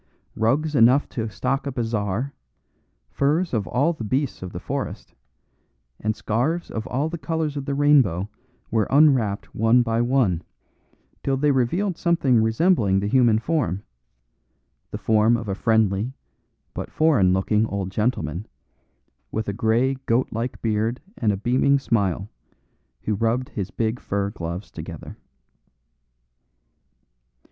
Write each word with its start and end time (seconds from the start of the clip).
Rugs 0.35 0.73
enough 0.73 1.07
to 1.09 1.29
stock 1.29 1.67
a 1.67 1.71
bazaar, 1.71 2.33
furs 3.11 3.53
of 3.53 3.67
all 3.67 3.93
the 3.93 4.03
beasts 4.03 4.41
of 4.41 4.51
the 4.51 4.59
forest, 4.59 5.13
and 5.99 6.15
scarves 6.15 6.71
of 6.71 6.87
all 6.87 7.07
the 7.07 7.19
colours 7.19 7.55
of 7.55 7.65
the 7.65 7.75
rainbow 7.75 8.27
were 8.71 8.87
unwrapped 8.89 9.53
one 9.53 9.83
by 9.83 10.01
one, 10.01 10.41
till 11.21 11.37
they 11.37 11.51
revealed 11.51 11.97
something 11.99 12.41
resembling 12.41 12.99
the 12.99 13.05
human 13.05 13.37
form; 13.37 13.83
the 14.89 14.97
form 14.97 15.37
of 15.37 15.47
a 15.47 15.53
friendly, 15.53 16.13
but 16.73 16.89
foreign 16.89 17.31
looking 17.31 17.67
old 17.67 17.91
gentleman, 17.91 18.47
with 19.31 19.47
a 19.47 19.53
grey 19.53 19.93
goat 20.07 20.29
like 20.31 20.59
beard 20.63 20.99
and 21.15 21.31
a 21.31 21.37
beaming 21.37 21.77
smile, 21.77 22.27
who 23.03 23.13
rubbed 23.13 23.49
his 23.49 23.69
big 23.69 23.99
fur 23.99 24.31
gloves 24.31 24.71
together. 24.71 25.15